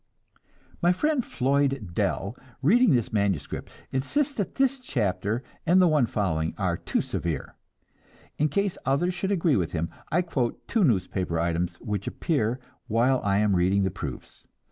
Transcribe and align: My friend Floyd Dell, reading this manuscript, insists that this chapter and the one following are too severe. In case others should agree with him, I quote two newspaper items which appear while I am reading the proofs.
My 0.81 0.91
friend 0.93 1.23
Floyd 1.23 1.91
Dell, 1.93 2.35
reading 2.63 2.95
this 2.95 3.13
manuscript, 3.13 3.71
insists 3.91 4.33
that 4.33 4.55
this 4.55 4.79
chapter 4.79 5.43
and 5.63 5.79
the 5.79 5.87
one 5.87 6.07
following 6.07 6.55
are 6.57 6.75
too 6.75 7.01
severe. 7.01 7.55
In 8.39 8.49
case 8.49 8.79
others 8.83 9.13
should 9.13 9.31
agree 9.31 9.55
with 9.57 9.73
him, 9.73 9.91
I 10.11 10.23
quote 10.23 10.67
two 10.67 10.83
newspaper 10.83 11.39
items 11.39 11.79
which 11.81 12.07
appear 12.07 12.59
while 12.87 13.21
I 13.23 13.37
am 13.37 13.55
reading 13.55 13.83
the 13.83 13.91
proofs. 13.91 14.47